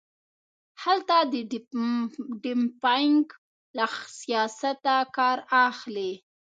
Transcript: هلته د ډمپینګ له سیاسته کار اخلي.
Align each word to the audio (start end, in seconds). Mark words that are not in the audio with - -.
هلته 0.83 1.15
د 1.31 1.33
ډمپینګ 2.43 3.25
له 3.77 3.85
سیاسته 4.19 4.95
کار 5.17 5.37
اخلي. 5.67 6.11